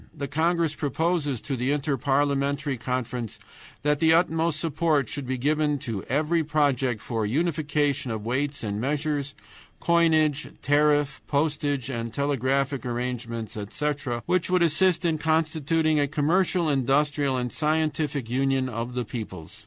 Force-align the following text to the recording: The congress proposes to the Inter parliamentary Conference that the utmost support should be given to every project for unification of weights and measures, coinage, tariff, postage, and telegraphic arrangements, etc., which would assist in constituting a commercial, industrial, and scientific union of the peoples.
The 0.17 0.27
congress 0.27 0.73
proposes 0.73 1.41
to 1.41 1.55
the 1.55 1.69
Inter 1.71 1.95
parliamentary 1.95 2.75
Conference 2.75 3.37
that 3.83 3.99
the 3.99 4.13
utmost 4.13 4.59
support 4.59 5.07
should 5.07 5.27
be 5.27 5.37
given 5.37 5.77
to 5.77 6.01
every 6.05 6.43
project 6.43 6.99
for 6.99 7.23
unification 7.23 8.09
of 8.09 8.25
weights 8.25 8.63
and 8.63 8.81
measures, 8.81 9.35
coinage, 9.79 10.47
tariff, 10.63 11.21
postage, 11.27 11.87
and 11.91 12.11
telegraphic 12.11 12.83
arrangements, 12.83 13.55
etc., 13.55 14.23
which 14.25 14.49
would 14.49 14.63
assist 14.63 15.05
in 15.05 15.19
constituting 15.19 15.99
a 15.99 16.07
commercial, 16.07 16.67
industrial, 16.67 17.37
and 17.37 17.51
scientific 17.53 18.27
union 18.27 18.67
of 18.69 18.95
the 18.95 19.05
peoples. 19.05 19.59